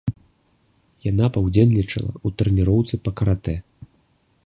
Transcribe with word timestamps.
Яна 1.09 1.25
паўдзельнічала 1.35 2.09
ў 2.09 2.27
трэніроўцы 2.41 2.93
па 3.07 3.11
каратэ. 3.21 3.57